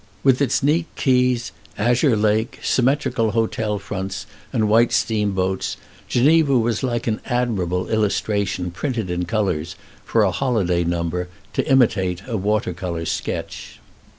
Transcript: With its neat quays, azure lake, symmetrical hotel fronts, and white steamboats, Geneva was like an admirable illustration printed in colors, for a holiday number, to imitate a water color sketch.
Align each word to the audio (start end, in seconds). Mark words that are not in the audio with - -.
With 0.23 0.41
its 0.41 0.63
neat 0.63 0.87
quays, 0.95 1.51
azure 1.77 2.17
lake, 2.17 2.59
symmetrical 2.63 3.29
hotel 3.37 3.77
fronts, 3.77 4.25
and 4.51 4.67
white 4.67 4.91
steamboats, 4.91 5.77
Geneva 6.07 6.57
was 6.57 6.81
like 6.81 7.05
an 7.05 7.21
admirable 7.27 7.87
illustration 7.87 8.71
printed 8.71 9.11
in 9.11 9.25
colors, 9.25 9.75
for 10.03 10.23
a 10.23 10.31
holiday 10.31 10.83
number, 10.83 11.27
to 11.53 11.69
imitate 11.71 12.23
a 12.27 12.35
water 12.35 12.73
color 12.73 13.05
sketch. 13.05 13.77